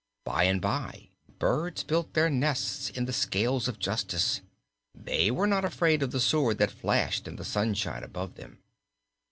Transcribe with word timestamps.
By 0.23 0.45
and 0.45 0.59
by, 0.59 1.09
birds 1.37 1.83
built 1.83 2.15
their 2.15 2.27
nests 2.31 2.89
in 2.89 3.05
the 3.05 3.13
scales 3.13 3.67
of 3.67 3.77
Justice; 3.77 4.41
they 4.95 5.29
were 5.29 5.45
not 5.45 5.63
afraid 5.63 6.01
of 6.01 6.09
the 6.09 6.19
sword 6.19 6.57
that 6.57 6.71
flashed 6.71 7.27
in 7.27 7.35
the 7.35 7.45
sunshine 7.45 8.03
above 8.03 8.33
them. 8.33 8.57